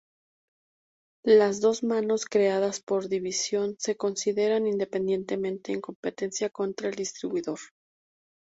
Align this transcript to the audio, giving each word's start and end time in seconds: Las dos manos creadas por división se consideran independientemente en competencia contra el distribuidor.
Las 1.27 1.61
dos 1.61 1.83
manos 1.83 2.25
creadas 2.25 2.79
por 2.81 3.07
división 3.07 3.75
se 3.77 3.97
consideran 3.97 4.65
independientemente 4.65 5.73
en 5.73 5.81
competencia 5.81 6.49
contra 6.49 6.89
el 6.89 6.95
distribuidor. 6.95 7.59